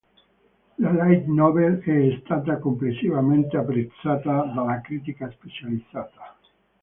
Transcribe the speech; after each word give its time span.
La 0.79 0.89
light 0.93 1.27
novel 1.27 1.77
è 1.83 2.19
stata 2.23 2.57
complessivamente 2.57 3.55
apprezzata 3.55 4.45
dalla 4.51 4.81
critica 4.81 5.29
specializzata. 5.29 6.37